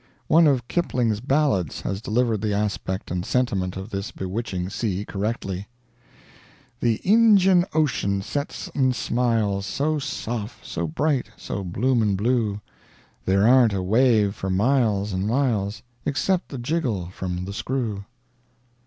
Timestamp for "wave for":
13.83-14.49